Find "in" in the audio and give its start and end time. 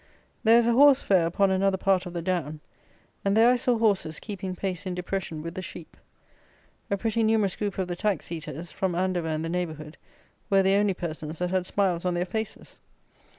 4.87-4.95